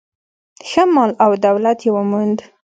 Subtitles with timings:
[0.69, 2.37] ښه مال او دولت یې وموند.